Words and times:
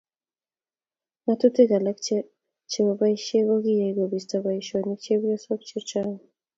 ng'atutik 1.23 1.69
alak 1.77 1.97
che 2.71 2.79
bo 2.85 2.91
boisie 2.99 3.39
ko 3.47 3.55
kiyai 3.65 3.95
kobisto 3.97 4.35
boisionik 4.45 4.99
chepyosok 5.05 5.59
chechang' 5.69 6.17